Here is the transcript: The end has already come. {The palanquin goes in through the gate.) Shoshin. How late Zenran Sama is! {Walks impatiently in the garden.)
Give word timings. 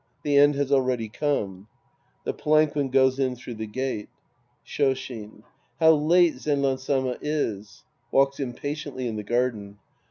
The 0.23 0.35
end 0.35 0.55
has 0.55 0.71
already 0.71 1.09
come. 1.09 1.67
{The 2.23 2.33
palanquin 2.33 2.89
goes 2.89 3.19
in 3.19 3.35
through 3.35 3.53
the 3.53 3.67
gate.) 3.67 4.09
Shoshin. 4.65 5.43
How 5.79 5.91
late 5.91 6.37
Zenran 6.39 6.79
Sama 6.79 7.19
is! 7.21 7.83
{Walks 8.09 8.39
impatiently 8.39 9.05
in 9.07 9.15
the 9.15 9.23
garden.) 9.23 9.77